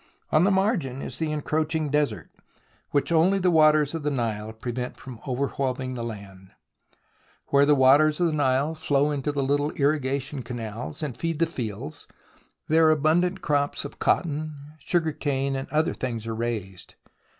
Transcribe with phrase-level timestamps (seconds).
[0.31, 2.31] On the margin is the encroaching desert,
[2.89, 6.49] which only the waters of the Nile prevent from overwhelming the land.
[7.49, 11.45] Where the waters of the Nile flow into the little irrigation canals and feed the
[11.45, 12.07] fields,
[12.67, 16.95] there abundant crops of cotton, sugar cane, and other things are raised.